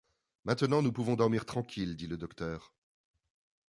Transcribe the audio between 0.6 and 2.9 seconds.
nous pouvons dormir tranquilles, dit le docteur.